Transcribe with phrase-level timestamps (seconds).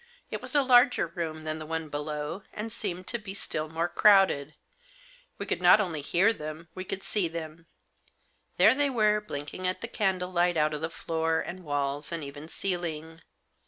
[0.31, 3.87] It was a larger room than the one below, and seemed to be still more
[3.87, 4.55] crowded.
[5.37, 7.67] We could not only hear them, we could see them.
[8.57, 11.55] There they were, blinking at the candlelight out of the floor Digitized by THE BACK
[11.55, 11.61] DOOR KEY.
[11.61, 13.21] 67 and walls, and even celling.